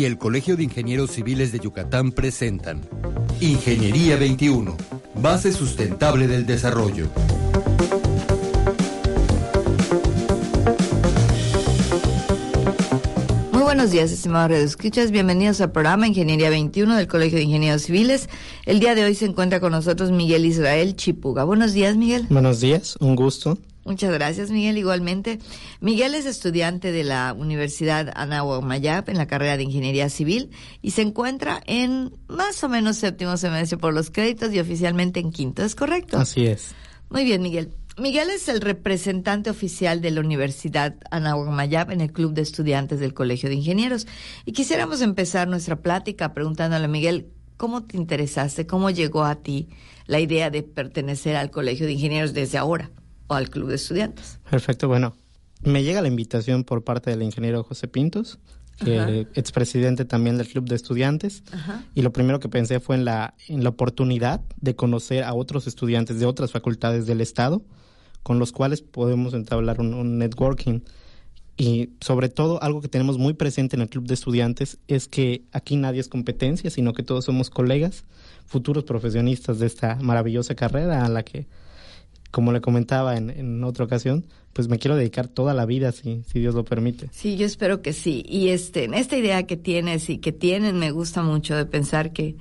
y 0.00 0.06
el 0.06 0.16
Colegio 0.16 0.56
de 0.56 0.62
Ingenieros 0.62 1.10
Civiles 1.10 1.52
de 1.52 1.58
Yucatán 1.58 2.12
presentan 2.12 2.80
Ingeniería 3.38 4.16
21, 4.16 4.74
base 5.16 5.52
sustentable 5.52 6.26
del 6.26 6.46
desarrollo. 6.46 7.10
Muy 13.52 13.62
buenos 13.62 13.90
días, 13.90 14.10
estimados 14.10 14.48
redescuchas. 14.52 15.10
Bienvenidos 15.10 15.60
al 15.60 15.70
programa 15.70 16.06
Ingeniería 16.06 16.48
21 16.48 16.96
del 16.96 17.06
Colegio 17.06 17.36
de 17.36 17.44
Ingenieros 17.44 17.82
Civiles. 17.82 18.30
El 18.64 18.80
día 18.80 18.94
de 18.94 19.04
hoy 19.04 19.14
se 19.14 19.26
encuentra 19.26 19.60
con 19.60 19.72
nosotros 19.72 20.12
Miguel 20.12 20.46
Israel 20.46 20.96
Chipuga. 20.96 21.44
Buenos 21.44 21.74
días, 21.74 21.98
Miguel. 21.98 22.26
Buenos 22.30 22.60
días, 22.60 22.96
un 23.00 23.16
gusto. 23.16 23.58
Muchas 23.84 24.12
gracias, 24.12 24.50
Miguel. 24.50 24.76
Igualmente, 24.76 25.38
Miguel 25.80 26.14
es 26.14 26.26
estudiante 26.26 26.92
de 26.92 27.02
la 27.02 27.34
Universidad 27.36 28.12
Anáhuac 28.14 28.62
Mayap 28.62 29.08
en 29.08 29.16
la 29.16 29.26
carrera 29.26 29.56
de 29.56 29.62
Ingeniería 29.62 30.10
Civil 30.10 30.50
y 30.82 30.90
se 30.90 31.02
encuentra 31.02 31.62
en 31.66 32.12
más 32.28 32.62
o 32.62 32.68
menos 32.68 32.98
séptimo 32.98 33.36
semestre 33.36 33.78
por 33.78 33.94
los 33.94 34.10
créditos 34.10 34.52
y 34.52 34.60
oficialmente 34.60 35.20
en 35.20 35.32
quinto. 35.32 35.64
¿Es 35.64 35.74
correcto? 35.74 36.18
Así 36.18 36.46
es. 36.46 36.74
Muy 37.08 37.24
bien, 37.24 37.42
Miguel. 37.42 37.72
Miguel 37.96 38.30
es 38.30 38.48
el 38.48 38.60
representante 38.60 39.50
oficial 39.50 40.00
de 40.00 40.10
la 40.10 40.20
Universidad 40.20 40.96
Anáhuac 41.10 41.50
Mayap 41.50 41.90
en 41.90 42.00
el 42.00 42.12
Club 42.12 42.34
de 42.34 42.42
Estudiantes 42.42 43.00
del 43.00 43.14
Colegio 43.14 43.48
de 43.48 43.56
Ingenieros. 43.56 44.06
Y 44.44 44.52
quisiéramos 44.52 45.00
empezar 45.00 45.48
nuestra 45.48 45.76
plática 45.76 46.32
preguntándole 46.32 46.84
a 46.84 46.88
Miguel, 46.88 47.28
¿cómo 47.56 47.82
te 47.82 47.96
interesaste? 47.96 48.66
¿Cómo 48.66 48.90
llegó 48.90 49.24
a 49.24 49.36
ti 49.36 49.68
la 50.06 50.20
idea 50.20 50.50
de 50.50 50.62
pertenecer 50.62 51.36
al 51.36 51.50
Colegio 51.50 51.86
de 51.86 51.92
Ingenieros 51.92 52.32
desde 52.32 52.58
ahora? 52.58 52.90
O 53.30 53.34
al 53.34 53.48
club 53.48 53.68
de 53.68 53.76
estudiantes. 53.76 54.40
Perfecto, 54.50 54.88
bueno, 54.88 55.14
me 55.62 55.84
llega 55.84 56.02
la 56.02 56.08
invitación 56.08 56.64
por 56.64 56.82
parte 56.82 57.10
del 57.10 57.22
ingeniero 57.22 57.62
José 57.62 57.86
Pintos, 57.86 58.38
que 58.82 59.28
expresidente 59.34 60.06
también 60.06 60.38
del 60.38 60.48
club 60.48 60.66
de 60.66 60.74
estudiantes, 60.74 61.42
y 61.94 62.02
lo 62.02 62.12
primero 62.12 62.40
que 62.40 62.48
pensé 62.48 62.80
fue 62.80 62.96
en 62.96 63.04
la, 63.04 63.34
en 63.46 63.62
la 63.62 63.68
oportunidad 63.68 64.40
de 64.56 64.74
conocer 64.74 65.22
a 65.22 65.34
otros 65.34 65.66
estudiantes 65.66 66.18
de 66.18 66.26
otras 66.26 66.50
facultades 66.50 67.06
del 67.06 67.20
Estado, 67.20 67.62
con 68.22 68.38
los 68.38 68.52
cuales 68.52 68.82
podemos 68.82 69.34
entablar 69.34 69.80
un, 69.80 69.94
un 69.94 70.18
networking. 70.18 70.80
Y 71.56 71.90
sobre 72.00 72.30
todo, 72.30 72.62
algo 72.62 72.80
que 72.80 72.88
tenemos 72.88 73.18
muy 73.18 73.34
presente 73.34 73.76
en 73.76 73.82
el 73.82 73.90
club 73.90 74.06
de 74.06 74.14
estudiantes 74.14 74.78
es 74.88 75.08
que 75.08 75.44
aquí 75.52 75.76
nadie 75.76 76.00
es 76.00 76.08
competencia, 76.08 76.70
sino 76.70 76.94
que 76.94 77.02
todos 77.02 77.26
somos 77.26 77.50
colegas, 77.50 78.04
futuros 78.46 78.84
profesionistas 78.84 79.58
de 79.58 79.66
esta 79.66 79.96
maravillosa 80.00 80.54
carrera 80.54 81.04
a 81.04 81.08
la 81.10 81.22
que 81.22 81.46
como 82.30 82.52
le 82.52 82.60
comentaba 82.60 83.16
en, 83.16 83.30
en, 83.30 83.64
otra 83.64 83.84
ocasión, 83.84 84.26
pues 84.52 84.68
me 84.68 84.78
quiero 84.78 84.96
dedicar 84.96 85.28
toda 85.28 85.54
la 85.54 85.66
vida, 85.66 85.92
si, 85.92 86.22
si 86.24 86.40
Dios 86.40 86.54
lo 86.54 86.64
permite. 86.64 87.08
Sí, 87.12 87.36
yo 87.36 87.46
espero 87.46 87.82
que 87.82 87.92
sí. 87.92 88.24
Y 88.28 88.48
este, 88.48 88.84
en 88.84 88.94
esta 88.94 89.16
idea 89.16 89.44
que 89.44 89.56
tienes 89.56 90.08
y 90.10 90.18
que 90.18 90.32
tienen, 90.32 90.78
me 90.78 90.90
gusta 90.90 91.22
mucho 91.22 91.56
de 91.56 91.66
pensar 91.66 92.12
que, 92.12 92.36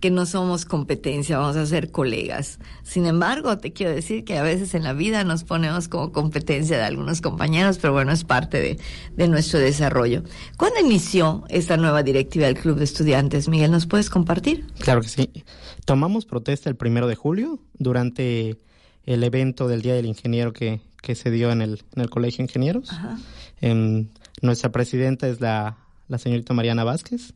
que 0.00 0.10
no 0.10 0.26
somos 0.26 0.66
competencia, 0.66 1.38
vamos 1.38 1.56
a 1.56 1.64
ser 1.64 1.90
colegas. 1.90 2.58
Sin 2.82 3.06
embargo, 3.06 3.56
te 3.56 3.72
quiero 3.72 3.94
decir 3.94 4.24
que 4.24 4.36
a 4.36 4.42
veces 4.42 4.74
en 4.74 4.82
la 4.82 4.92
vida 4.92 5.24
nos 5.24 5.44
ponemos 5.44 5.88
como 5.88 6.12
competencia 6.12 6.76
de 6.76 6.84
algunos 6.84 7.22
compañeros, 7.22 7.78
pero 7.78 7.94
bueno, 7.94 8.12
es 8.12 8.24
parte 8.24 8.60
de, 8.60 8.78
de 9.16 9.28
nuestro 9.28 9.58
desarrollo. 9.58 10.22
¿Cuándo 10.58 10.80
inició 10.80 11.44
esta 11.48 11.78
nueva 11.78 12.02
directiva 12.02 12.44
del 12.46 12.58
Club 12.58 12.76
de 12.76 12.84
Estudiantes? 12.84 13.48
Miguel, 13.48 13.70
¿nos 13.70 13.86
puedes 13.86 14.10
compartir? 14.10 14.66
Claro 14.80 15.00
que 15.00 15.08
sí. 15.08 15.30
Tomamos 15.86 16.26
protesta 16.26 16.68
el 16.68 16.76
primero 16.76 17.06
de 17.06 17.14
julio 17.14 17.58
durante 17.78 18.58
el 19.06 19.22
evento 19.24 19.68
del 19.68 19.82
Día 19.82 19.94
del 19.94 20.06
Ingeniero 20.06 20.52
que, 20.52 20.80
que 21.02 21.14
se 21.14 21.30
dio 21.30 21.50
en 21.50 21.62
el, 21.62 21.82
en 21.94 22.02
el 22.02 22.10
Colegio 22.10 22.38
de 22.38 22.44
Ingenieros. 22.44 22.90
Eh, 23.60 24.06
nuestra 24.42 24.72
presidenta 24.72 25.28
es 25.28 25.40
la, 25.40 25.78
la 26.08 26.18
señorita 26.18 26.54
Mariana 26.54 26.84
Vázquez, 26.84 27.34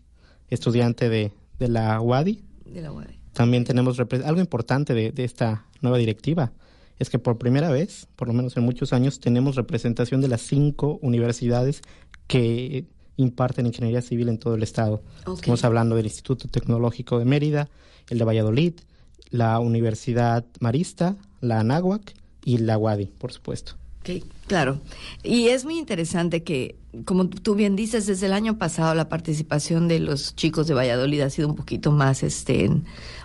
estudiante 0.50 1.08
de, 1.08 1.32
de 1.58 1.68
la 1.68 2.00
UADI. 2.00 2.42
De 2.66 2.82
la 2.82 2.92
UADI. 2.92 3.18
También 3.32 3.64
tenemos 3.64 3.98
algo 4.00 4.40
importante 4.40 4.94
de, 4.94 5.12
de 5.12 5.24
esta 5.24 5.66
nueva 5.80 5.98
directiva, 5.98 6.52
es 6.98 7.10
que 7.10 7.20
por 7.20 7.38
primera 7.38 7.70
vez, 7.70 8.08
por 8.16 8.26
lo 8.26 8.34
menos 8.34 8.56
en 8.56 8.64
muchos 8.64 8.92
años, 8.92 9.20
tenemos 9.20 9.54
representación 9.54 10.20
de 10.20 10.28
las 10.28 10.40
cinco 10.40 10.98
universidades 11.02 11.82
que 12.26 12.86
imparten 13.16 13.66
ingeniería 13.66 14.02
civil 14.02 14.28
en 14.28 14.38
todo 14.38 14.54
el 14.54 14.62
estado. 14.62 15.02
Okay. 15.22 15.34
Estamos 15.34 15.64
hablando 15.64 15.94
del 15.94 16.06
Instituto 16.06 16.48
Tecnológico 16.48 17.18
de 17.18 17.24
Mérida, 17.24 17.68
el 18.08 18.18
de 18.18 18.24
Valladolid, 18.24 18.74
la 19.30 19.60
Universidad 19.60 20.44
Marista, 20.60 21.16
la 21.40 21.60
Anáhuac 21.60 22.14
y 22.44 22.58
la 22.58 22.78
UADI, 22.78 23.06
por 23.06 23.32
supuesto. 23.32 23.74
Okay, 24.00 24.24
claro. 24.46 24.80
Y 25.22 25.48
es 25.48 25.64
muy 25.64 25.76
interesante 25.76 26.42
que, 26.42 26.76
como 27.04 27.28
tú 27.28 27.54
bien 27.54 27.76
dices, 27.76 28.06
desde 28.06 28.26
el 28.26 28.32
año 28.32 28.56
pasado 28.56 28.94
la 28.94 29.08
participación 29.08 29.88
de 29.88 29.98
los 29.98 30.34
chicos 30.34 30.66
de 30.66 30.74
Valladolid 30.74 31.20
ha 31.20 31.30
sido 31.30 31.48
un 31.48 31.56
poquito 31.56 31.92
más, 31.92 32.22
este, 32.22 32.70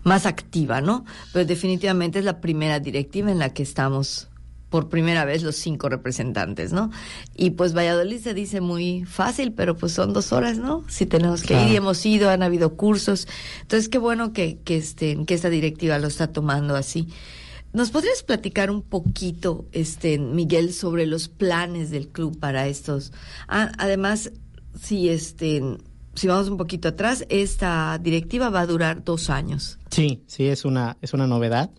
más 0.03 0.25
activa, 0.25 0.81
¿no? 0.81 1.05
Pero 1.31 1.45
definitivamente 1.45 2.19
es 2.19 2.25
la 2.25 2.41
primera 2.41 2.79
directiva 2.79 3.31
en 3.31 3.39
la 3.39 3.53
que 3.53 3.63
estamos 3.63 4.29
por 4.73 4.89
primera 4.89 5.23
vez 5.23 5.43
los 5.43 5.55
cinco 5.55 5.87
representantes, 5.87 6.73
¿no? 6.73 6.89
Y 7.35 7.51
pues 7.51 7.77
Valladolid 7.77 8.19
se 8.19 8.33
dice 8.33 8.59
muy 8.59 9.05
fácil, 9.05 9.53
pero 9.53 9.77
pues 9.77 9.91
son 9.91 10.13
dos 10.13 10.33
horas, 10.33 10.57
¿no? 10.57 10.83
Si 10.87 11.05
tenemos 11.05 11.43
que 11.43 11.49
claro. 11.49 11.67
ir 11.67 11.73
y 11.73 11.75
hemos 11.75 12.03
ido, 12.03 12.31
han 12.31 12.41
habido 12.41 12.75
cursos. 12.75 13.27
Entonces, 13.61 13.87
qué 13.87 13.99
bueno 13.99 14.33
que, 14.33 14.57
que, 14.65 14.77
este, 14.77 15.23
que 15.27 15.35
esta 15.35 15.51
directiva 15.51 15.99
lo 15.99 16.07
está 16.07 16.33
tomando 16.33 16.75
así. 16.75 17.07
¿Nos 17.73 17.89
podrías 17.89 18.21
platicar 18.21 18.69
un 18.69 18.83
poquito, 18.83 19.65
este, 19.71 20.19
Miguel, 20.19 20.73
sobre 20.73 21.07
los 21.07 21.27
planes 21.27 21.89
del 21.89 22.07
club 22.09 22.39
para 22.39 22.67
estos? 22.67 23.11
Ah, 23.47 23.71
además, 23.79 24.31
si 24.79 25.09
este, 25.09 25.61
si 26.15 26.27
vamos 26.27 26.49
un 26.49 26.57
poquito 26.57 26.89
atrás, 26.89 27.25
esta 27.29 27.99
directiva 28.01 28.49
va 28.49 28.61
a 28.61 28.67
durar 28.67 29.03
dos 29.03 29.29
años. 29.29 29.79
Sí, 29.89 30.23
sí, 30.27 30.47
es 30.47 30.65
una, 30.65 30.97
es 31.01 31.13
una 31.13 31.27
novedad. 31.27 31.71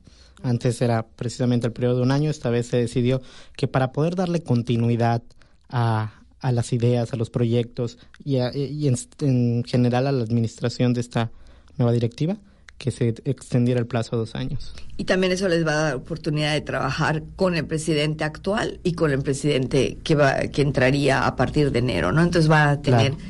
Antes 0.42 0.82
era 0.82 1.06
precisamente 1.06 1.66
el 1.66 1.72
periodo 1.72 1.96
de 1.96 2.02
un 2.02 2.10
año, 2.10 2.28
esta 2.28 2.50
vez 2.50 2.66
se 2.66 2.76
decidió 2.76 3.22
que 3.56 3.68
para 3.68 3.92
poder 3.92 4.16
darle 4.16 4.42
continuidad 4.42 5.22
a, 5.68 6.12
a 6.40 6.52
las 6.52 6.72
ideas, 6.72 7.12
a 7.12 7.16
los 7.16 7.30
proyectos 7.30 7.98
y, 8.22 8.38
a, 8.38 8.54
y 8.54 8.88
en, 8.88 8.96
en, 9.20 9.64
general 9.64 10.06
a 10.06 10.12
la 10.12 10.24
administración 10.24 10.92
de 10.92 11.00
esta 11.00 11.30
nueva 11.78 11.92
directiva, 11.92 12.36
que 12.78 12.90
se 12.90 13.08
extendiera 13.24 13.80
el 13.80 13.86
plazo 13.86 14.16
a 14.16 14.18
dos 14.18 14.34
años. 14.34 14.74
Y 14.96 15.04
también 15.04 15.32
eso 15.32 15.48
les 15.48 15.66
va 15.66 15.72
a 15.72 15.82
dar 15.82 15.94
oportunidad 15.96 16.52
de 16.52 16.60
trabajar 16.60 17.22
con 17.36 17.54
el 17.56 17.66
presidente 17.66 18.24
actual 18.24 18.80
y 18.82 18.92
con 18.92 19.10
el 19.10 19.22
presidente 19.22 19.98
que 20.02 20.14
va 20.14 20.38
que 20.48 20.62
entraría 20.62 21.26
a 21.26 21.36
partir 21.36 21.70
de 21.72 21.78
enero, 21.78 22.12
¿no? 22.12 22.22
Entonces 22.22 22.50
va 22.50 22.70
a 22.70 22.80
tener 22.80 23.12
claro. 23.12 23.28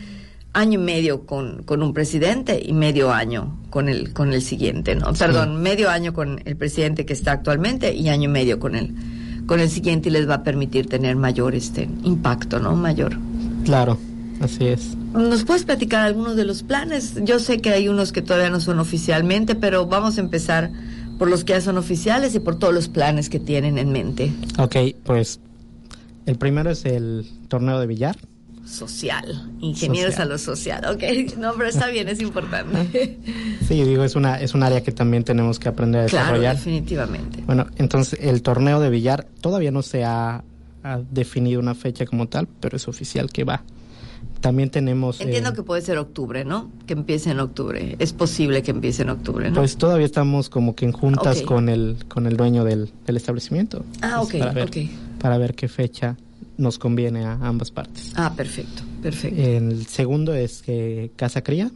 año 0.55 0.81
y 0.81 0.83
medio 0.83 1.27
con, 1.27 1.63
con 1.63 1.83
un 1.83 1.93
presidente 1.93 2.61
y 2.65 2.73
medio 2.73 3.13
año 3.13 3.59
con 3.71 3.89
el 3.89 4.13
con 4.13 4.33
el 4.33 4.43
siguiente, 4.43 4.95
¿no? 4.95 5.13
Perdón, 5.13 5.57
sí. 5.57 5.63
medio 5.63 5.91
año 5.91 6.13
con 6.13 6.41
el 6.45 6.57
presidente 6.57 7.07
que 7.07 7.13
está 7.13 7.33
actualmente 7.33 7.95
y 7.95 8.09
año 8.09 8.25
y 8.25 8.33
medio 8.33 8.59
con 8.59 8.75
el 8.75 8.95
con 9.47 9.61
el 9.61 9.69
siguiente 9.69 10.09
y 10.09 10.13
les 10.13 10.29
va 10.29 10.37
a 10.37 10.43
permitir 10.43 10.87
tener 10.87 11.17
mayor 11.17 11.55
este 11.55 11.89
impacto, 12.03 12.59
¿no? 12.59 12.75
Mayor. 12.75 13.17
Claro. 13.65 13.99
Así 14.41 14.67
es. 14.67 14.97
¿Nos 15.13 15.45
puedes 15.45 15.65
platicar 15.65 16.05
algunos 16.05 16.37
de 16.37 16.45
los 16.45 16.63
planes? 16.63 17.15
Yo 17.23 17.39
sé 17.39 17.61
que 17.61 17.71
hay 17.71 17.89
unos 17.89 18.13
que 18.13 18.23
todavía 18.23 18.51
no 18.51 18.61
son 18.61 18.79
oficialmente, 18.79 19.55
pero 19.55 19.87
vamos 19.87 20.19
a 20.19 20.21
empezar 20.21 20.71
por 21.19 21.29
los 21.29 21.45
que 21.45 21.53
ya 21.53 21.61
son 21.61 21.79
oficiales 21.79 22.35
y 22.35 22.41
por 22.41 22.59
todos 22.59 22.75
los 22.75 22.89
planes 22.89 23.29
que 23.29 23.39
tienen 23.39 23.79
en 23.79 23.93
mente. 23.93 24.33
Ok, 24.59 24.77
pues 25.05 25.41
el 26.27 26.37
primero 26.37 26.71
es 26.71 26.85
el 26.85 27.27
torneo 27.49 27.79
de 27.79 27.87
billar. 27.87 28.17
Social, 28.67 29.51
ingenieros 29.61 30.15
social. 30.15 30.29
a 30.29 30.33
lo 30.33 30.39
social, 30.39 30.85
ok, 30.87 31.37
no, 31.39 31.53
pero 31.55 31.69
está 31.69 31.89
bien, 31.89 32.09
es 32.09 32.21
importante. 32.21 33.19
Sí, 33.69 33.83
digo, 33.83 34.05
es 34.05 34.15
una, 34.15 34.39
es 34.41 34.53
un 34.53 34.63
área 34.63 34.83
que 34.83 34.93
también 34.93 35.25
tenemos 35.25 35.59
que 35.59 35.71
aprender 35.71 36.03
a 36.03 36.07
claro, 36.07 36.27
desarrollar. 36.27 36.57
definitivamente. 36.57 37.43
Bueno, 37.47 37.67
entonces 37.77 38.19
el 38.21 38.43
torneo 38.43 38.79
de 38.79 38.91
billar 38.91 39.27
todavía 39.41 39.71
no 39.71 39.81
se 39.81 40.05
ha, 40.05 40.45
ha 40.83 40.99
definido 41.11 41.61
una 41.61 41.75
fecha 41.75 42.05
como 42.05 42.29
tal, 42.29 42.47
pero 42.61 42.77
es 42.77 42.89
oficial 42.89 43.33
que 43.33 43.45
va. 43.45 43.63
También 44.45 44.69
tenemos... 44.69 45.23
Entiendo 45.23 45.49
eh, 45.49 45.53
que 45.55 45.63
puede 45.63 45.81
ser 45.81 45.97
octubre, 45.97 46.45
¿no? 46.45 46.71
Que 46.87 46.93
empiece 46.93 47.31
en 47.31 47.41
octubre. 47.41 47.97
Es 47.99 48.13
posible 48.13 48.63
que 48.63 48.73
empiece 48.73 49.01
en 49.01 49.09
octubre, 49.09 49.49
¿no? 49.49 49.57
Pues 49.57 49.79
todavía 49.79 50.05
estamos 50.05 50.51
como 50.51 50.75
que 50.75 50.85
en 50.85 50.93
juntas 50.93 51.37
okay. 51.37 51.47
con 51.47 51.71
el 51.71 52.05
con 52.09 52.27
el 52.27 52.37
dueño 52.37 52.63
del, 52.63 52.93
del 53.07 53.17
establecimiento. 53.17 53.87
Ah, 54.03 54.21
ok, 54.21 54.33
pues 54.33 54.43
para 54.43 54.53
ver, 54.53 54.69
ok. 54.69 54.77
Para 55.19 55.39
ver 55.39 55.55
qué 55.55 55.67
fecha 55.67 56.19
nos 56.59 56.79
conviene 56.79 57.25
a 57.25 57.39
ambas 57.41 57.71
partes. 57.71 58.13
Ah, 58.17 58.35
perfecto, 58.37 58.83
perfecto. 59.03 59.41
El 59.41 59.87
segundo 59.87 60.35
es 60.35 60.63
eh, 60.67 61.11
Casa 61.17 61.43
Cría. 61.43 61.71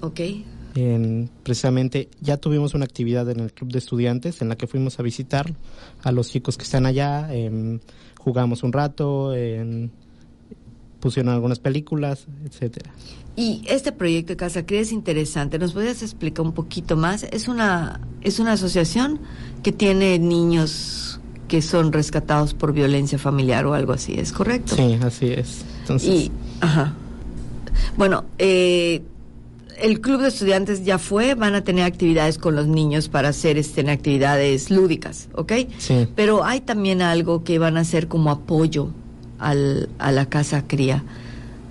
Ok. 0.00 0.20
En, 0.76 1.28
precisamente 1.42 2.08
ya 2.22 2.38
tuvimos 2.38 2.72
una 2.72 2.86
actividad 2.86 3.28
en 3.28 3.40
el 3.40 3.52
club 3.52 3.70
de 3.70 3.80
estudiantes 3.80 4.40
en 4.40 4.48
la 4.48 4.56
que 4.56 4.66
fuimos 4.66 4.98
a 4.98 5.02
visitar 5.02 5.52
a 6.02 6.10
los 6.10 6.30
chicos 6.30 6.56
que 6.56 6.64
están 6.64 6.86
allá, 6.86 7.28
eh, 7.32 7.78
jugamos 8.18 8.62
un 8.62 8.72
rato, 8.72 9.34
eh, 9.34 9.90
pusieron 11.00 11.32
algunas 11.32 11.58
películas, 11.58 12.26
etcétera. 12.44 12.90
Y 13.36 13.62
este 13.66 13.92
proyecto 13.92 14.32
de 14.32 14.36
Casa 14.36 14.66
Cría 14.66 14.80
es 14.80 14.90
interesante. 14.90 15.58
¿Nos 15.58 15.72
podrías 15.72 16.02
explicar 16.02 16.44
un 16.44 16.52
poquito 16.52 16.96
más? 16.96 17.22
Es 17.22 17.46
una 17.46 18.00
es 18.20 18.40
una 18.40 18.52
asociación 18.52 19.20
que 19.62 19.70
tiene 19.70 20.18
niños 20.18 21.20
que 21.46 21.62
son 21.62 21.92
rescatados 21.92 22.52
por 22.52 22.72
violencia 22.72 23.18
familiar 23.18 23.64
o 23.66 23.74
algo 23.74 23.92
así, 23.92 24.14
¿es 24.14 24.32
correcto? 24.32 24.76
Sí, 24.76 24.98
así 25.02 25.26
es. 25.26 25.64
Entonces, 25.80 26.08
y, 26.08 26.32
ajá. 26.60 26.94
Bueno, 27.96 28.24
eh, 28.38 29.02
el 29.80 30.00
club 30.00 30.20
de 30.20 30.28
estudiantes 30.28 30.84
ya 30.84 30.98
fue, 30.98 31.34
van 31.34 31.54
a 31.54 31.64
tener 31.64 31.84
actividades 31.84 32.38
con 32.38 32.54
los 32.54 32.66
niños 32.66 33.08
para 33.08 33.28
hacer 33.28 33.56
este, 33.56 33.88
actividades 33.88 34.70
lúdicas, 34.70 35.28
¿ok? 35.34 35.52
Sí. 35.78 36.08
Pero 36.14 36.44
hay 36.44 36.60
también 36.60 37.02
algo 37.02 37.44
que 37.44 37.58
van 37.58 37.76
a 37.76 37.80
hacer 37.80 38.08
como 38.08 38.30
apoyo 38.30 38.90
al, 39.38 39.88
a 39.98 40.12
la 40.12 40.26
casa 40.26 40.66
cría, 40.66 41.04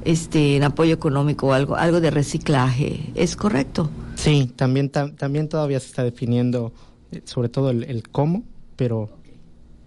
este, 0.05 0.55
en 0.55 0.63
apoyo 0.63 0.93
económico 0.93 1.47
o 1.47 1.53
algo, 1.53 1.75
algo 1.75 2.01
de 2.01 2.11
reciclaje, 2.11 3.11
¿es 3.15 3.35
correcto? 3.35 3.89
Sí, 4.15 4.51
también, 4.55 4.89
también 4.89 5.49
todavía 5.49 5.79
se 5.79 5.87
está 5.87 6.03
definiendo 6.03 6.73
eh, 7.11 7.21
sobre 7.25 7.49
todo 7.49 7.69
el, 7.69 7.83
el 7.83 8.07
cómo, 8.09 8.43
pero, 8.75 9.09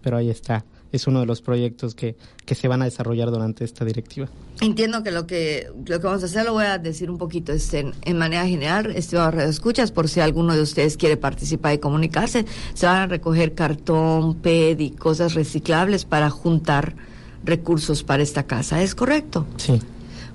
pero 0.02 0.16
ahí 0.16 0.30
está 0.30 0.64
es 0.92 1.06
uno 1.06 1.20
de 1.20 1.26
los 1.26 1.40
proyectos 1.40 1.94
que, 1.94 2.16
que 2.44 2.54
se 2.54 2.68
van 2.68 2.82
a 2.82 2.84
desarrollar 2.84 3.30
durante 3.30 3.64
esta 3.64 3.84
directiva. 3.84 4.28
Entiendo 4.60 5.02
que 5.02 5.10
lo 5.10 5.26
que 5.26 5.68
lo 5.86 6.00
que 6.00 6.06
vamos 6.06 6.22
a 6.22 6.26
hacer 6.26 6.44
lo 6.44 6.52
voy 6.52 6.64
a 6.64 6.78
decir 6.78 7.10
un 7.10 7.18
poquito 7.18 7.52
este, 7.52 7.92
en, 8.02 8.18
manera 8.18 8.46
general, 8.46 8.90
estimados 8.94 9.42
escuchas, 9.44 9.92
por 9.92 10.08
si 10.08 10.20
alguno 10.20 10.54
de 10.54 10.62
ustedes 10.62 10.96
quiere 10.96 11.16
participar 11.16 11.74
y 11.74 11.78
comunicarse, 11.78 12.44
se 12.74 12.86
van 12.86 12.96
a 12.96 13.06
recoger 13.06 13.54
cartón, 13.54 14.36
PED 14.36 14.80
y 14.80 14.90
cosas 14.90 15.34
reciclables 15.34 16.04
para 16.04 16.30
juntar 16.30 16.94
recursos 17.44 18.02
para 18.02 18.22
esta 18.22 18.44
casa, 18.44 18.82
¿es 18.82 18.94
correcto? 18.94 19.46
Sí. 19.56 19.80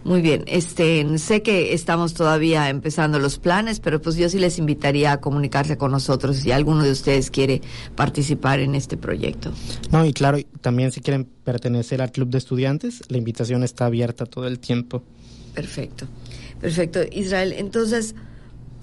Muy 0.05 0.21
bien, 0.21 0.43
este, 0.45 1.17
sé 1.17 1.41
que 1.41 1.73
estamos 1.73 2.13
todavía 2.13 2.69
empezando 2.69 3.17
los 3.17 3.39
planes, 3.39 3.79
pero 3.79 3.99
pues 3.99 4.15
yo 4.15 4.29
sí 4.29 4.37
les 4.37 4.59
invitaría 4.59 5.11
a 5.11 5.19
comunicarse 5.19 5.77
con 5.77 5.91
nosotros 5.91 6.37
si 6.37 6.51
alguno 6.51 6.83
de 6.83 6.91
ustedes 6.91 7.31
quiere 7.31 7.63
participar 7.95 8.59
en 8.59 8.75
este 8.75 8.97
proyecto. 8.97 9.51
No, 9.91 10.05
y 10.05 10.13
claro, 10.13 10.37
también 10.61 10.91
si 10.91 11.01
quieren 11.01 11.27
pertenecer 11.43 12.03
al 12.03 12.11
club 12.11 12.29
de 12.29 12.37
estudiantes, 12.37 13.01
la 13.07 13.17
invitación 13.17 13.63
está 13.63 13.87
abierta 13.87 14.27
todo 14.27 14.45
el 14.45 14.59
tiempo. 14.59 15.01
Perfecto, 15.55 16.05
perfecto. 16.61 16.99
Israel, 17.11 17.55
entonces, 17.57 18.13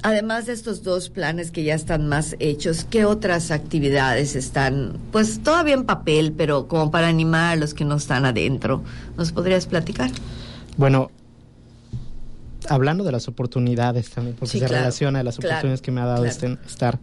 además 0.02 0.46
de 0.46 0.52
estos 0.52 0.82
dos 0.82 1.08
planes 1.08 1.50
que 1.50 1.64
ya 1.64 1.74
están 1.74 2.08
más 2.08 2.36
hechos, 2.38 2.84
¿qué 2.84 3.04
otras 3.04 3.50
actividades 3.50 4.36
están, 4.36 4.98
pues 5.10 5.42
todavía 5.42 5.74
en 5.74 5.84
papel, 5.84 6.32
pero 6.32 6.68
como 6.68 6.90
para 6.90 7.08
animar 7.08 7.52
a 7.52 7.56
los 7.56 7.72
que 7.74 7.84
no 7.84 7.96
están 7.96 8.24
adentro? 8.24 8.82
¿Nos 9.16 9.32
podrías 9.32 9.66
platicar? 9.66 10.10
Bueno, 10.76 11.10
hablando 12.68 13.04
de 13.04 13.12
las 13.12 13.28
oportunidades 13.28 14.10
también, 14.10 14.36
porque 14.36 14.58
se 14.58 14.68
relaciona 14.68 15.20
a 15.20 15.22
las 15.22 15.38
oportunidades 15.38 15.82
que 15.82 15.92
me 15.92 16.00
ha 16.00 16.06
dado 16.06 16.24
este, 16.24 16.58
estar 16.66 16.98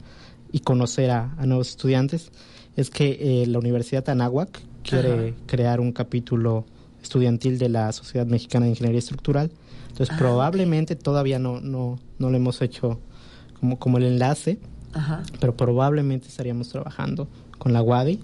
y 0.52 0.60
conocer 0.60 1.12
a, 1.12 1.34
nuevos 1.46 1.70
estudiantes, 1.70 2.32
es 2.76 2.90
que 2.90 3.42
eh, 3.42 3.48
la 3.48 3.60
Universidad 3.60 4.08
Anáhuac 4.10 4.62
quiere 4.84 5.36
crear 5.46 5.80
un 5.80 5.92
capítulo 5.92 6.66
estudiantil 7.02 7.60
de 7.60 7.70
la 7.70 7.92
Sociedad 7.92 8.26
Mexicana 8.26 8.66
de 8.66 8.72
Ingeniería 8.72 9.00
Estructural. 9.00 9.52
Entonces, 9.90 10.10
ah, 10.12 10.18
probablemente 10.18 10.96
todavía 10.96 11.40
no, 11.40 11.60
no, 11.60 12.00
no 12.18 12.30
lo 12.30 12.38
hemos 12.38 12.62
hecho 12.62 13.00
como, 13.60 13.78
como 13.78 13.98
el 13.98 14.06
enlace, 14.06 14.60
pero 15.40 15.56
probablemente 15.56 16.28
estaríamos 16.28 16.70
trabajando 16.70 17.28
con 17.58 17.74
la 17.74 17.82
UADI. 17.82 18.20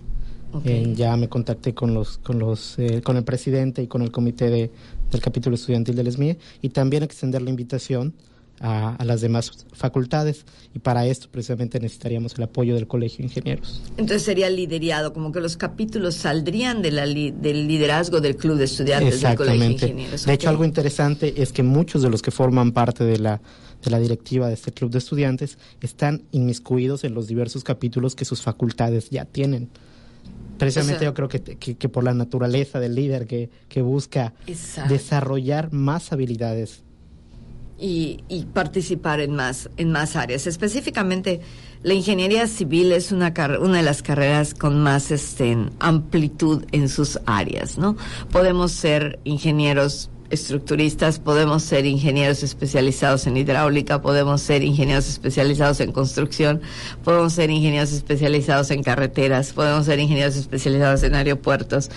Eh, 0.63 0.93
ya 0.95 1.17
me 1.17 1.27
contacté 1.27 1.73
con 1.73 1.93
los, 1.93 2.17
con 2.19 2.39
los, 2.39 2.79
eh, 2.79 3.01
con 3.01 3.17
el 3.17 3.25
presidente 3.25 3.83
y 3.83 3.87
con 3.87 4.01
el 4.01 4.11
comité 4.11 4.49
de, 4.49 4.71
del 5.11 5.21
capítulo 5.21 5.55
estudiantil 5.55 5.97
del 5.97 6.09
SMIE 6.09 6.37
y 6.61 6.69
también 6.69 7.03
extender 7.03 7.41
la 7.41 7.49
invitación 7.49 8.13
a, 8.59 9.03
las 9.03 9.21
demás 9.21 9.65
facultades 9.73 10.45
y 10.73 10.79
para 10.79 11.05
esto 11.05 11.27
precisamente 11.29 11.79
necesitaríamos 11.79 12.35
el 12.37 12.43
apoyo 12.43 12.75
del 12.75 12.87
Colegio 12.87 13.19
de 13.19 13.23
Ingenieros. 13.25 13.81
Entonces 13.97 14.23
sería 14.23 14.49
liderado, 14.49 15.13
como 15.13 15.31
que 15.31 15.41
los 15.41 15.57
capítulos 15.57 16.15
saldrían 16.15 16.81
de 16.81 16.91
la 16.91 17.05
del 17.05 17.67
liderazgo 17.67 18.21
del 18.21 18.35
Club 18.35 18.57
de 18.57 18.65
Estudiantes 18.65 19.21
del 19.21 19.35
Colegio 19.35 19.59
de 19.59 19.73
Ingenieros. 19.73 20.25
De 20.25 20.33
hecho, 20.33 20.49
algo 20.49 20.65
interesante 20.65 21.41
es 21.41 21.51
que 21.51 21.63
muchos 21.63 22.01
de 22.01 22.09
los 22.09 22.21
que 22.21 22.31
forman 22.31 22.71
parte 22.71 23.03
de 23.03 23.19
la, 23.19 23.41
de 23.83 23.91
la 23.91 23.99
directiva 23.99 24.47
de 24.47 24.53
este 24.53 24.71
Club 24.71 24.91
de 24.91 24.99
Estudiantes 24.99 25.57
están 25.81 26.23
inmiscuidos 26.31 27.03
en 27.03 27.13
los 27.13 27.27
diversos 27.27 27.63
capítulos 27.63 28.15
que 28.15 28.25
sus 28.25 28.41
facultades 28.41 29.09
ya 29.09 29.25
tienen. 29.25 29.69
Precisamente 30.57 31.03
yo 31.03 31.13
creo 31.13 31.27
que, 31.27 31.41
que, 31.41 31.89
por 31.89 32.03
la 32.03 32.13
naturaleza 32.13 32.79
del 32.79 32.95
líder 32.95 33.27
que, 33.27 33.49
que 33.67 33.81
busca 33.81 34.33
desarrollar 34.87 35.73
más 35.73 36.13
habilidades. 36.13 36.84
Y, 37.77 38.23
y, 38.29 38.45
participar 38.45 39.19
en 39.19 39.35
más, 39.35 39.69
en 39.75 39.91
más 39.91 40.15
áreas. 40.15 40.47
Específicamente, 40.47 41.41
la 41.83 41.93
ingeniería 41.93 42.47
civil 42.47 42.93
es 42.93 43.11
una, 43.11 43.33
una 43.59 43.77
de 43.77 43.83
las 43.83 44.01
carreras 44.01 44.53
con 44.53 44.81
más 44.81 45.11
este, 45.11 45.57
amplitud 45.79 46.63
en 46.71 46.87
sus 46.87 47.19
áreas, 47.25 47.77
¿no? 47.77 47.97
Podemos 48.31 48.71
ser 48.71 49.19
ingenieros 49.25 50.09
estructuristas, 50.29 51.19
podemos 51.19 51.63
ser 51.63 51.85
ingenieros 51.85 52.43
especializados 52.43 53.27
en 53.27 53.37
hidráulica, 53.37 54.01
podemos 54.01 54.41
ser 54.41 54.63
ingenieros 54.63 55.07
especializados 55.07 55.79
en 55.79 55.91
construcción, 55.91 56.61
podemos 57.03 57.33
ser 57.33 57.49
ingenieros 57.49 57.93
especializados 57.93 58.71
en 58.71 58.81
carreteras, 58.81 59.53
podemos 59.53 59.85
ser 59.85 59.99
ingenieros 59.99 60.35
especializados 60.35 61.03
en 61.03 61.15
aeropuertos 61.15 61.89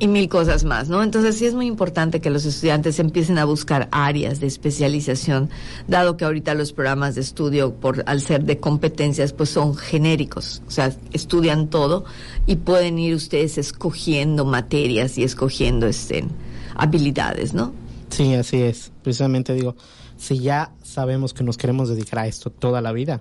y 0.00 0.08
mil 0.08 0.28
cosas 0.28 0.64
más, 0.64 0.88
¿no? 0.88 1.02
Entonces 1.02 1.36
sí 1.36 1.46
es 1.46 1.54
muy 1.54 1.66
importante 1.66 2.20
que 2.20 2.30
los 2.30 2.46
estudiantes 2.46 2.98
empiecen 2.98 3.38
a 3.38 3.44
buscar 3.44 3.88
áreas 3.92 4.40
de 4.40 4.46
especialización, 4.46 5.50
dado 5.86 6.16
que 6.16 6.24
ahorita 6.24 6.54
los 6.54 6.72
programas 6.72 7.14
de 7.14 7.20
estudio, 7.20 7.74
por 7.74 8.02
al 8.06 8.20
ser 8.22 8.44
de 8.44 8.58
competencias, 8.58 9.32
pues 9.32 9.50
son 9.50 9.76
genéricos, 9.76 10.62
o 10.66 10.70
sea, 10.70 10.92
estudian 11.12 11.68
todo 11.68 12.04
y 12.46 12.56
pueden 12.56 12.98
ir 12.98 13.14
ustedes 13.14 13.58
escogiendo 13.58 14.44
materias 14.44 15.18
y 15.18 15.22
escogiendo 15.22 15.86
este 15.86 16.24
habilidades, 16.74 17.52
¿no? 17.52 17.72
Sí, 18.08 18.34
así 18.34 18.62
es. 18.62 18.90
Precisamente 19.02 19.52
digo, 19.52 19.76
si 20.16 20.38
ya 20.38 20.72
sabemos 20.82 21.34
que 21.34 21.44
nos 21.44 21.58
queremos 21.58 21.90
dedicar 21.90 22.20
a 22.20 22.26
esto 22.26 22.50
toda 22.50 22.80
la 22.80 22.92
vida, 22.92 23.20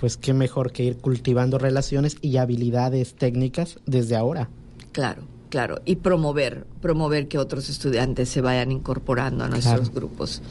pues 0.00 0.16
qué 0.16 0.32
mejor 0.34 0.72
que 0.72 0.82
ir 0.82 0.96
cultivando 0.98 1.58
relaciones 1.58 2.16
y 2.22 2.38
habilidades 2.38 3.14
técnicas 3.14 3.78
desde 3.86 4.16
ahora. 4.16 4.48
Claro, 4.92 5.22
claro. 5.48 5.80
Y 5.84 5.96
promover, 5.96 6.66
promover 6.80 7.28
que 7.28 7.38
otros 7.38 7.68
estudiantes 7.68 8.28
se 8.28 8.40
vayan 8.40 8.72
incorporando 8.72 9.44
a 9.44 9.48
nuestros 9.48 9.92
grupos. 9.92 10.42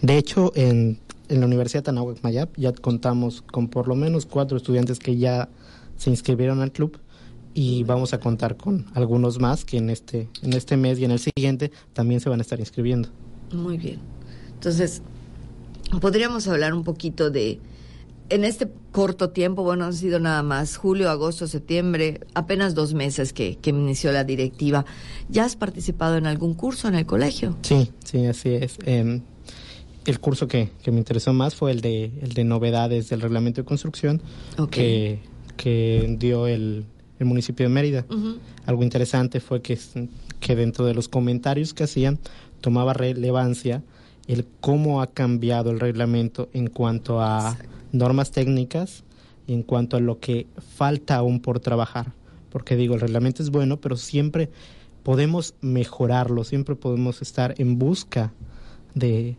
De 0.00 0.16
hecho, 0.16 0.52
en, 0.54 0.98
en 1.28 1.40
la 1.40 1.46
Universidad 1.46 1.84
de 1.84 1.92
Mayap 2.22 2.56
ya 2.56 2.72
contamos 2.72 3.42
con 3.42 3.68
por 3.68 3.88
lo 3.88 3.94
menos 3.94 4.26
cuatro 4.26 4.56
estudiantes 4.56 4.98
que 4.98 5.16
ya 5.16 5.48
se 5.96 6.10
inscribieron 6.10 6.60
al 6.60 6.72
club 6.72 6.98
y 7.54 7.84
vamos 7.84 8.12
a 8.12 8.20
contar 8.20 8.56
con 8.56 8.86
algunos 8.94 9.38
más 9.38 9.64
que 9.64 9.78
en 9.78 9.90
este, 9.90 10.28
en 10.42 10.52
este 10.52 10.76
mes 10.76 10.98
y 10.98 11.04
en 11.04 11.12
el 11.12 11.20
siguiente 11.20 11.70
también 11.92 12.20
se 12.20 12.28
van 12.28 12.40
a 12.40 12.42
estar 12.42 12.58
inscribiendo. 12.58 13.08
Muy 13.52 13.78
bien. 13.78 14.00
Entonces, 14.54 15.02
podríamos 16.00 16.48
hablar 16.48 16.74
un 16.74 16.82
poquito 16.82 17.30
de, 17.30 17.60
en 18.28 18.44
este 18.44 18.68
corto 18.92 19.30
tiempo, 19.30 19.62
bueno, 19.62 19.84
han 19.84 19.94
sido 19.94 20.18
nada 20.18 20.42
más 20.42 20.76
julio, 20.76 21.10
agosto, 21.10 21.46
septiembre, 21.46 22.20
apenas 22.34 22.74
dos 22.74 22.94
meses 22.94 23.32
que, 23.32 23.56
que 23.56 23.70
inició 23.70 24.12
la 24.12 24.24
directiva. 24.24 24.84
¿Ya 25.28 25.44
has 25.44 25.56
participado 25.56 26.16
en 26.16 26.26
algún 26.26 26.54
curso 26.54 26.88
en 26.88 26.94
el 26.94 27.06
colegio? 27.06 27.56
Sí, 27.62 27.90
sí, 28.04 28.26
así 28.26 28.50
es. 28.54 28.78
Em, 28.84 29.22
el 30.04 30.20
curso 30.20 30.48
que, 30.48 30.70
que, 30.82 30.90
me 30.90 30.98
interesó 30.98 31.32
más 31.32 31.54
fue 31.54 31.70
el 31.70 31.80
de, 31.80 32.12
el 32.20 32.34
de 32.34 32.44
novedades 32.44 33.08
del 33.08 33.20
reglamento 33.20 33.62
de 33.62 33.64
construcción 33.64 34.20
que, 34.70 35.20
que 35.56 36.16
dio 36.18 36.46
el 36.46 36.86
el 37.18 37.26
municipio 37.26 37.66
de 37.66 37.70
Mérida. 37.70 38.06
Algo 38.66 38.82
interesante 38.82 39.40
fue 39.40 39.62
que, 39.62 39.78
que 40.40 40.56
dentro 40.56 40.84
de 40.84 40.94
los 40.94 41.08
comentarios 41.08 41.74
que 41.74 41.84
hacían 41.84 42.18
tomaba 42.60 42.92
relevancia 42.92 43.82
el 44.26 44.46
cómo 44.60 45.02
ha 45.02 45.06
cambiado 45.08 45.70
el 45.70 45.80
reglamento 45.80 46.48
en 46.54 46.68
cuanto 46.68 47.20
a 47.20 47.56
normas 47.94 48.30
técnicas 48.30 49.04
en 49.46 49.62
cuanto 49.62 49.96
a 49.96 50.00
lo 50.00 50.20
que 50.20 50.46
falta 50.76 51.16
aún 51.16 51.40
por 51.40 51.60
trabajar. 51.60 52.12
Porque 52.50 52.76
digo, 52.76 52.94
el 52.94 53.00
reglamento 53.00 53.42
es 53.42 53.50
bueno, 53.50 53.80
pero 53.80 53.96
siempre 53.96 54.50
podemos 55.02 55.54
mejorarlo, 55.60 56.44
siempre 56.44 56.76
podemos 56.76 57.22
estar 57.22 57.54
en 57.58 57.78
busca 57.78 58.32
de, 58.94 59.36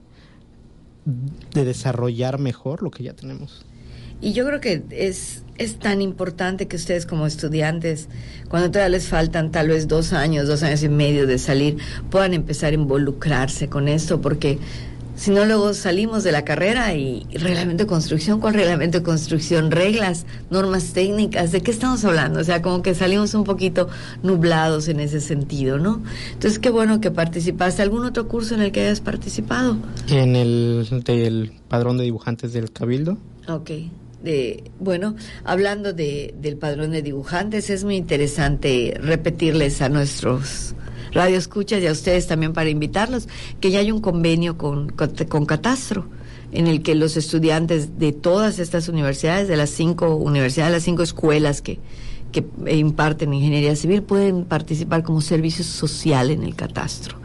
de 1.53 1.65
desarrollar 1.65 2.39
mejor 2.39 2.83
lo 2.83 2.91
que 2.91 3.03
ya 3.03 3.13
tenemos. 3.13 3.65
Y 4.21 4.33
yo 4.33 4.45
creo 4.45 4.61
que 4.61 4.83
es, 4.91 5.43
es 5.57 5.77
tan 5.77 6.01
importante 6.01 6.67
que 6.67 6.77
ustedes 6.77 7.05
como 7.05 7.25
estudiantes, 7.27 8.07
cuando 8.47 8.71
todavía 8.71 8.89
les 8.89 9.07
faltan 9.07 9.51
tal 9.51 9.67
vez 9.69 9.87
dos 9.87 10.13
años, 10.13 10.47
dos 10.47 10.63
años 10.63 10.83
y 10.83 10.89
medio 10.89 11.27
de 11.27 11.37
salir, 11.37 11.77
puedan 12.09 12.33
empezar 12.33 12.71
a 12.71 12.75
involucrarse 12.75 13.67
con 13.67 13.87
esto, 13.87 14.21
porque 14.21 14.57
si 15.15 15.31
no 15.31 15.45
luego 15.45 15.73
salimos 15.73 16.23
de 16.23 16.31
la 16.31 16.43
carrera 16.43 16.93
y, 16.93 17.25
reglamento 17.33 17.83
de 17.83 17.87
construcción, 17.87 18.39
¿cuál 18.39 18.53
reglamento 18.53 18.99
de 18.99 19.03
construcción? 19.03 19.71
Reglas, 19.71 20.25
normas 20.49 20.93
técnicas, 20.93 21.51
¿de 21.51 21.61
qué 21.61 21.71
estamos 21.71 22.03
hablando? 22.05 22.39
O 22.39 22.43
sea, 22.43 22.61
como 22.61 22.81
que 22.81 22.95
salimos 22.95 23.33
un 23.33 23.43
poquito 23.43 23.87
nublados 24.23 24.87
en 24.87 24.99
ese 24.99 25.21
sentido, 25.21 25.77
¿no? 25.77 26.01
Entonces, 26.33 26.59
qué 26.59 26.69
bueno 26.69 27.01
que 27.01 27.11
participaste. 27.11 27.81
¿Algún 27.81 28.05
otro 28.05 28.27
curso 28.27 28.55
en 28.55 28.61
el 28.61 28.71
que 28.71 28.81
hayas 28.81 29.01
participado? 29.01 29.77
En 30.09 30.35
el 30.35 30.87
del 31.05 31.53
padrón 31.67 31.97
de 31.97 32.03
dibujantes 32.03 32.53
del 32.53 32.71
Cabildo. 32.71 33.17
Ok 33.47 33.71
bueno, 34.79 35.15
hablando 35.43 35.93
de, 35.93 36.33
del 36.41 36.57
padrón 36.57 36.91
de 36.91 37.01
dibujantes, 37.01 37.69
es 37.69 37.83
muy 37.83 37.95
interesante 37.95 38.97
repetirles 38.99 39.81
a 39.81 39.89
nuestros 39.89 40.73
radio 41.15 41.37
escuchas 41.37 41.81
y 41.81 41.87
a 41.87 41.91
ustedes 41.91 42.27
también 42.27 42.53
para 42.53 42.69
invitarlos, 42.69 43.27
que 43.59 43.71
ya 43.71 43.79
hay 43.79 43.91
un 43.91 44.01
convenio 44.01 44.57
con, 44.57 44.89
con, 44.89 45.45
Catastro 45.45 46.05
en 46.51 46.67
el 46.67 46.83
que 46.83 46.93
los 46.93 47.17
estudiantes 47.17 47.97
de 47.97 48.11
todas 48.11 48.59
estas 48.59 48.87
universidades, 48.87 49.47
de 49.47 49.57
las 49.57 49.71
cinco 49.71 50.15
universidades, 50.15 50.71
las 50.71 50.83
cinco 50.83 51.01
escuelas 51.01 51.61
que, 51.61 51.79
que 52.31 52.45
imparten 52.71 53.33
ingeniería 53.33 53.75
civil, 53.75 54.03
pueden 54.03 54.45
participar 54.45 55.03
como 55.03 55.21
servicio 55.21 55.63
social 55.63 56.29
en 56.29 56.43
el 56.43 56.55
catastro. 56.55 57.17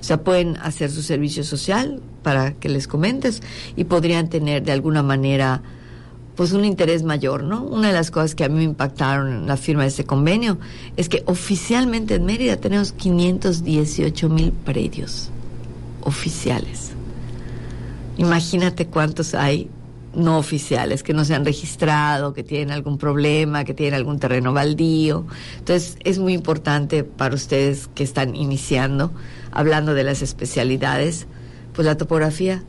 O 0.00 0.06
sea, 0.06 0.22
pueden 0.22 0.56
hacer 0.58 0.90
su 0.90 1.02
servicio 1.02 1.44
social 1.44 2.02
para 2.22 2.52
que 2.52 2.68
les 2.68 2.88
comentes 2.88 3.42
y 3.76 3.84
podrían 3.84 4.28
tener 4.28 4.62
de 4.62 4.72
alguna 4.72 5.02
manera 5.02 5.62
pues 6.36 6.52
un 6.52 6.64
interés 6.64 7.02
mayor, 7.02 7.44
¿no? 7.44 7.62
Una 7.62 7.88
de 7.88 7.94
las 7.94 8.10
cosas 8.10 8.34
que 8.34 8.44
a 8.44 8.48
mí 8.48 8.56
me 8.56 8.64
impactaron 8.64 9.32
en 9.32 9.46
la 9.46 9.56
firma 9.56 9.82
de 9.82 9.88
este 9.88 10.04
convenio 10.04 10.58
es 10.96 11.08
que 11.08 11.22
oficialmente 11.26 12.14
en 12.14 12.24
Mérida 12.24 12.56
tenemos 12.56 12.92
518 12.92 14.28
mil 14.28 14.52
predios 14.52 15.30
oficiales. 16.02 16.92
Imagínate 18.16 18.86
cuántos 18.86 19.34
hay 19.34 19.70
no 20.14 20.38
oficiales 20.38 21.02
que 21.02 21.12
no 21.12 21.24
se 21.24 21.34
han 21.34 21.44
registrado, 21.44 22.34
que 22.34 22.44
tienen 22.44 22.70
algún 22.70 22.98
problema, 22.98 23.64
que 23.64 23.74
tienen 23.74 23.94
algún 23.94 24.18
terreno 24.18 24.52
baldío. 24.52 25.26
Entonces 25.58 25.98
es 26.04 26.18
muy 26.18 26.32
importante 26.32 27.04
para 27.04 27.34
ustedes 27.34 27.88
que 27.94 28.04
están 28.04 28.34
iniciando 28.36 29.12
hablando 29.50 29.94
de 29.94 30.04
las 30.04 30.22
especialidades, 30.22 31.26
pues 31.72 31.86
la 31.86 31.96
topografía, 31.96 32.62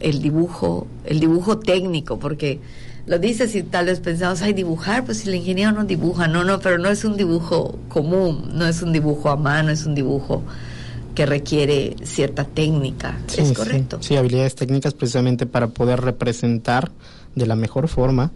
el 0.00 0.20
dibujo, 0.22 0.86
el 1.04 1.20
dibujo 1.20 1.58
técnico, 1.58 2.18
porque 2.18 2.60
lo 3.06 3.18
dices 3.18 3.54
y 3.54 3.62
tal 3.62 3.86
vez 3.86 4.00
pensamos, 4.00 4.42
ay, 4.42 4.52
dibujar, 4.52 5.04
pues 5.04 5.18
si 5.18 5.28
el 5.28 5.34
ingeniero 5.36 5.72
no 5.72 5.84
dibuja, 5.84 6.28
no, 6.28 6.44
no, 6.44 6.60
pero 6.60 6.78
no 6.78 6.88
es 6.88 7.04
un 7.04 7.16
dibujo 7.16 7.78
común, 7.88 8.50
no 8.54 8.66
es 8.66 8.82
un 8.82 8.92
dibujo 8.92 9.30
a 9.30 9.36
mano, 9.36 9.70
es 9.70 9.86
un 9.86 9.94
dibujo 9.94 10.42
que 11.14 11.26
requiere 11.26 11.96
cierta 12.02 12.44
técnica, 12.44 13.18
¿es 13.36 13.52
correcto? 13.52 13.98
Sí, 14.00 14.16
habilidades 14.16 14.54
técnicas 14.54 14.94
precisamente 14.94 15.44
para 15.44 15.68
poder 15.68 16.00
representar 16.00 16.90
de 17.34 17.46
la 17.46 17.56
mejor 17.56 17.88
forma 17.88 18.32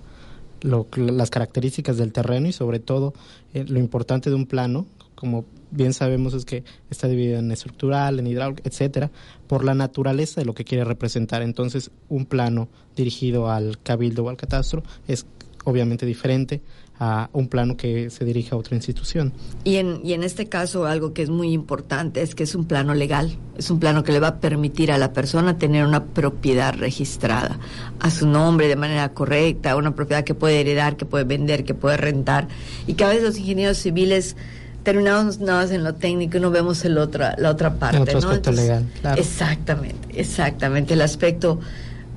las 0.62 1.30
características 1.30 1.98
del 1.98 2.12
terreno 2.12 2.48
y 2.48 2.52
sobre 2.52 2.78
todo 2.78 3.12
eh, 3.52 3.64
lo 3.68 3.78
importante 3.78 4.30
de 4.30 4.36
un 4.36 4.46
plano, 4.46 4.86
como 5.14 5.44
bien 5.74 5.92
sabemos 5.92 6.34
es 6.34 6.44
que 6.44 6.64
está 6.90 7.08
dividido 7.08 7.38
en 7.38 7.50
estructural, 7.50 8.18
en 8.18 8.26
hidráulico, 8.26 8.62
etcétera, 8.64 9.10
por 9.46 9.64
la 9.64 9.74
naturaleza 9.74 10.40
de 10.40 10.46
lo 10.46 10.54
que 10.54 10.64
quiere 10.64 10.84
representar. 10.84 11.42
Entonces, 11.42 11.90
un 12.08 12.26
plano 12.26 12.68
dirigido 12.96 13.50
al 13.50 13.78
cabildo 13.82 14.24
o 14.24 14.28
al 14.28 14.36
catastro 14.36 14.82
es 15.08 15.26
obviamente 15.64 16.06
diferente 16.06 16.60
a 17.00 17.28
un 17.32 17.48
plano 17.48 17.76
que 17.76 18.08
se 18.10 18.24
dirige 18.24 18.54
a 18.54 18.58
otra 18.58 18.76
institución. 18.76 19.32
Y 19.64 19.76
en, 19.76 20.00
y 20.04 20.12
en 20.12 20.22
este 20.22 20.46
caso 20.46 20.86
algo 20.86 21.12
que 21.12 21.22
es 21.22 21.30
muy 21.30 21.52
importante 21.52 22.22
es 22.22 22.34
que 22.34 22.44
es 22.44 22.54
un 22.54 22.66
plano 22.66 22.94
legal, 22.94 23.36
es 23.58 23.68
un 23.70 23.80
plano 23.80 24.04
que 24.04 24.12
le 24.12 24.20
va 24.20 24.28
a 24.28 24.40
permitir 24.40 24.92
a 24.92 24.98
la 24.98 25.12
persona 25.12 25.58
tener 25.58 25.84
una 25.84 26.04
propiedad 26.04 26.72
registrada 26.74 27.58
a 27.98 28.10
su 28.10 28.28
nombre 28.28 28.68
de 28.68 28.76
manera 28.76 29.12
correcta, 29.12 29.76
una 29.76 29.94
propiedad 29.94 30.22
que 30.22 30.34
puede 30.34 30.60
heredar, 30.60 30.96
que 30.96 31.04
puede 31.04 31.24
vender, 31.24 31.64
que 31.64 31.74
puede 31.74 31.96
rentar 31.96 32.46
y 32.86 32.94
que 32.94 33.02
a 33.02 33.08
veces 33.08 33.24
los 33.24 33.38
ingenieros 33.38 33.78
civiles 33.78 34.36
terminamos 34.84 35.40
nada 35.40 35.62
más 35.62 35.70
en 35.70 35.82
lo 35.82 35.94
técnico 35.94 36.36
y 36.36 36.40
no 36.40 36.50
vemos 36.50 36.84
el 36.84 36.98
otra, 36.98 37.34
la 37.38 37.50
otra 37.50 37.74
parte. 37.74 38.12
El 38.12 38.18
aspecto 38.18 38.52
legal, 38.52 38.84
claro. 39.00 39.20
Exactamente, 39.20 40.20
exactamente. 40.20 40.94
El 40.94 41.00
aspecto, 41.00 41.58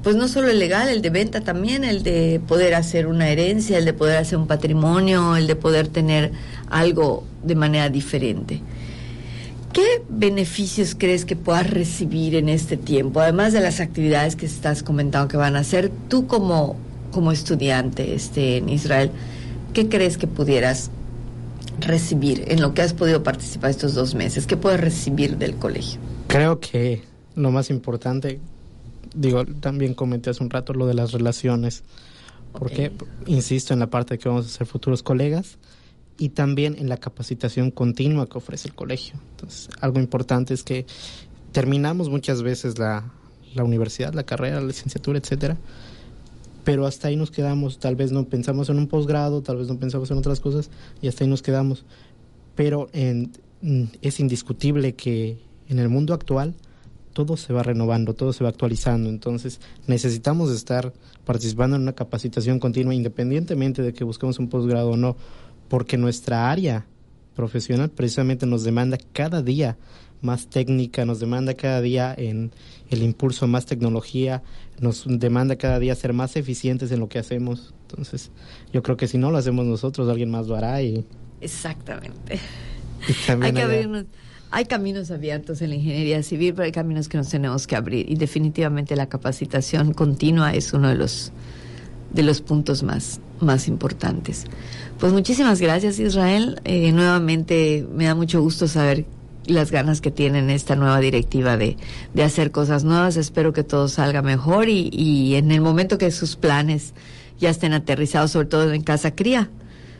pues 0.03 0.15
no 0.15 0.27
solo 0.27 0.49
el 0.49 0.59
legal, 0.59 0.89
el 0.89 1.01
de 1.01 1.09
venta 1.09 1.41
también, 1.41 1.83
el 1.83 2.03
de 2.03 2.41
poder 2.45 2.75
hacer 2.75 3.07
una 3.07 3.29
herencia, 3.29 3.77
el 3.77 3.85
de 3.85 3.93
poder 3.93 4.17
hacer 4.17 4.37
un 4.37 4.47
patrimonio, 4.47 5.37
el 5.37 5.47
de 5.47 5.55
poder 5.55 5.87
tener 5.87 6.31
algo 6.69 7.23
de 7.41 7.55
manera 7.55 7.89
diferente. 7.89 8.61
¿Qué 9.71 10.03
beneficios 10.09 10.95
crees 10.97 11.23
que 11.23 11.35
puedas 11.35 11.69
recibir 11.69 12.35
en 12.35 12.49
este 12.49 12.77
tiempo, 12.77 13.21
además 13.21 13.53
de 13.53 13.61
las 13.61 13.79
actividades 13.79 14.35
que 14.35 14.45
estás 14.45 14.83
comentando 14.83 15.27
que 15.27 15.37
van 15.37 15.55
a 15.55 15.59
hacer 15.59 15.91
tú 16.09 16.27
como, 16.27 16.75
como 17.11 17.31
estudiante 17.31 18.13
este, 18.13 18.57
en 18.57 18.69
Israel? 18.69 19.11
¿Qué 19.73 19.87
crees 19.87 20.17
que 20.17 20.25
pudieras 20.25 20.89
recibir 21.79 22.45
en 22.47 22.61
lo 22.61 22.73
que 22.73 22.81
has 22.81 22.93
podido 22.93 23.23
participar 23.23 23.69
estos 23.69 23.93
dos 23.93 24.15
meses? 24.15 24.47
¿Qué 24.47 24.57
puedes 24.57 24.79
recibir 24.79 25.37
del 25.37 25.55
colegio? 25.55 25.99
Creo 26.27 26.59
que 26.59 27.03
lo 27.35 27.51
más 27.51 27.69
importante, 27.69 28.39
digo, 29.15 29.45
también 29.45 29.93
comenté 29.93 30.29
hace 30.29 30.43
un 30.43 30.49
rato 30.49 30.73
lo 30.73 30.87
de 30.87 30.93
las 30.93 31.11
relaciones, 31.11 31.83
porque 32.51 32.91
insisto 33.25 33.73
en 33.73 33.79
la 33.79 33.87
parte 33.87 34.15
de 34.15 34.19
que 34.19 34.29
vamos 34.29 34.45
a 34.45 34.49
ser 34.49 34.67
futuros 34.67 35.03
colegas 35.03 35.57
y 36.17 36.29
también 36.29 36.75
en 36.79 36.89
la 36.89 36.97
capacitación 36.97 37.71
continua 37.71 38.27
que 38.27 38.37
ofrece 38.37 38.67
el 38.69 38.73
colegio. 38.73 39.15
Entonces, 39.31 39.69
algo 39.79 39.99
importante 39.99 40.53
es 40.53 40.63
que 40.63 40.85
terminamos 41.51 42.09
muchas 42.09 42.41
veces 42.41 42.79
la, 42.79 43.11
la 43.53 43.63
universidad, 43.63 44.13
la 44.13 44.23
carrera, 44.23 44.59
la 44.59 44.67
licenciatura, 44.67 45.19
etcétera, 45.19 45.57
pero 46.67 46.85
hasta 46.85 47.07
ahí 47.07 47.15
nos 47.15 47.31
quedamos, 47.31 47.79
tal 47.79 47.95
vez 47.95 48.11
no 48.11 48.25
pensamos 48.25 48.67
en 48.67 48.77
un 48.77 48.87
posgrado, 48.87 49.41
tal 49.41 49.55
vez 49.55 49.69
no 49.69 49.79
pensamos 49.79 50.11
en 50.11 50.17
otras 50.17 50.41
cosas 50.41 50.69
y 51.01 51.07
hasta 51.07 51.23
ahí 51.23 51.29
nos 51.29 51.41
quedamos. 51.41 51.85
Pero 52.55 52.89
mm, 52.91 53.83
es 54.01 54.19
indiscutible 54.19 54.93
que 54.93 55.37
en 55.69 55.79
el 55.79 55.87
mundo 55.87 56.13
actual 56.13 56.55
todo 57.13 57.37
se 57.37 57.53
va 57.53 57.63
renovando, 57.63 58.15
todo 58.15 58.33
se 58.33 58.43
va 58.43 58.49
actualizando, 58.49 59.07
entonces 59.07 59.61
necesitamos 59.87 60.51
estar 60.51 60.91
participando 61.23 61.77
en 61.77 61.83
una 61.83 61.93
capacitación 61.93 62.59
continua 62.59 62.93
independientemente 62.93 63.81
de 63.81 63.93
que 63.93 64.03
busquemos 64.03 64.37
un 64.37 64.49
posgrado 64.49 64.89
o 64.89 64.97
no, 64.97 65.15
porque 65.69 65.95
nuestra 65.95 66.51
área 66.51 66.85
profesional 67.33 67.91
precisamente 67.91 68.45
nos 68.45 68.65
demanda 68.65 68.97
cada 69.13 69.41
día 69.41 69.77
más 70.21 70.47
técnica, 70.47 71.05
nos 71.05 71.19
demanda 71.19 71.53
cada 71.53 71.81
día 71.81 72.13
en 72.17 72.51
el 72.89 73.03
impulso 73.03 73.45
a 73.45 73.47
más 73.47 73.65
tecnología, 73.65 74.43
nos 74.79 75.05
demanda 75.07 75.55
cada 75.57 75.79
día 75.79 75.95
ser 75.95 76.13
más 76.13 76.35
eficientes 76.35 76.91
en 76.91 76.99
lo 76.99 77.09
que 77.09 77.19
hacemos. 77.19 77.73
Entonces, 77.89 78.31
yo 78.73 78.83
creo 78.83 78.97
que 78.97 79.07
si 79.07 79.17
no 79.17 79.31
lo 79.31 79.37
hacemos 79.37 79.65
nosotros, 79.65 80.09
alguien 80.09 80.29
más 80.29 80.47
lo 80.47 80.55
hará 80.55 80.81
y... 80.81 81.05
Exactamente. 81.41 82.39
hay, 83.41 83.53
que 83.53 83.61
abrirnos, 83.61 84.05
hay 84.49 84.65
caminos 84.65 85.11
abiertos 85.11 85.61
en 85.61 85.69
la 85.69 85.75
ingeniería 85.75 86.23
civil, 86.23 86.53
pero 86.53 86.65
hay 86.65 86.71
caminos 86.71 87.07
que 87.07 87.17
nos 87.17 87.29
tenemos 87.29 87.67
que 87.67 87.75
abrir 87.75 88.09
y 88.09 88.15
definitivamente 88.15 88.95
la 88.95 89.07
capacitación 89.07 89.93
continua 89.93 90.53
es 90.53 90.73
uno 90.73 90.89
de 90.89 90.95
los 90.95 91.31
de 92.11 92.23
los 92.23 92.41
puntos 92.41 92.83
más, 92.83 93.19
más 93.39 93.67
importantes. 93.67 94.45
Pues 94.99 95.13
muchísimas 95.13 95.59
gracias 95.61 95.99
Israel. 95.99 96.59
Eh, 96.63 96.91
nuevamente 96.91 97.85
me 97.93 98.05
da 98.05 98.15
mucho 98.15 98.41
gusto 98.41 98.67
saber 98.67 99.05
las 99.47 99.71
ganas 99.71 100.01
que 100.01 100.11
tienen 100.11 100.49
esta 100.49 100.75
nueva 100.75 100.99
directiva 100.99 101.57
de, 101.57 101.77
de 102.13 102.23
hacer 102.23 102.51
cosas 102.51 102.83
nuevas. 102.83 103.17
Espero 103.17 103.53
que 103.53 103.63
todo 103.63 103.87
salga 103.87 104.21
mejor 104.21 104.69
y, 104.69 104.89
y 104.91 105.35
en 105.35 105.51
el 105.51 105.61
momento 105.61 105.97
que 105.97 106.11
sus 106.11 106.35
planes 106.35 106.93
ya 107.39 107.49
estén 107.49 107.73
aterrizados, 107.73 108.31
sobre 108.31 108.47
todo 108.47 108.73
en 108.73 108.83
Casa 108.83 109.15
Cría, 109.15 109.49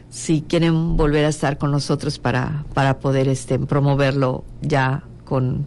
si 0.10 0.42
quieren 0.42 0.98
volver 0.98 1.26
a 1.26 1.30
estar 1.30 1.58
con 1.58 1.72
nosotros 1.72 2.20
para, 2.20 2.66
para 2.74 3.00
poder 3.00 3.28
este, 3.28 3.60
promoverlo 3.60 4.44
ya 4.62 5.04
con, 5.26 5.66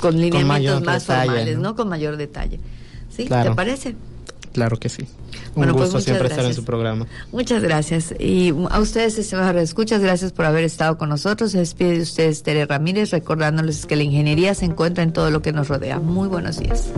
con 0.00 0.20
lineamientos 0.20 0.82
más 0.82 1.04
formales, 1.04 1.58
¿no? 1.58 1.74
Con 1.74 1.88
mayor 1.88 2.16
detalle. 2.16 2.60
¿Sí? 3.10 3.24
¿Te 3.24 3.50
parece? 3.52 3.96
Claro 4.58 4.78
que 4.80 4.88
sí. 4.88 5.02
Un 5.02 5.08
bueno, 5.54 5.74
pues 5.74 5.92
gusto 5.92 6.00
siempre 6.00 6.26
estar 6.26 6.44
en 6.44 6.52
su 6.52 6.64
programa. 6.64 7.06
Muchas 7.30 7.62
gracias. 7.62 8.12
Y 8.18 8.52
a 8.70 8.80
ustedes, 8.80 9.16
estimados 9.16 9.62
escuchas, 9.62 10.02
gracias 10.02 10.32
por 10.32 10.46
haber 10.46 10.64
estado 10.64 10.98
con 10.98 11.10
nosotros. 11.10 11.52
Se 11.52 11.58
despide 11.58 11.92
de 11.92 12.02
ustedes 12.02 12.42
Tere 12.42 12.66
Ramírez, 12.66 13.12
recordándoles 13.12 13.86
que 13.86 13.94
la 13.94 14.02
ingeniería 14.02 14.56
se 14.56 14.64
encuentra 14.64 15.04
en 15.04 15.12
todo 15.12 15.30
lo 15.30 15.42
que 15.42 15.52
nos 15.52 15.68
rodea. 15.68 16.00
Muy 16.00 16.26
buenos 16.26 16.58
días. 16.58 16.88